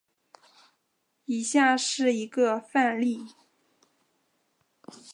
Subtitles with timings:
[1.25, 3.35] 以下是一个范例。